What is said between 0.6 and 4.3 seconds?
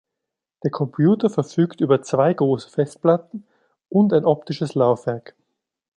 Der Computer verfügt über zwei große Festplatten und ein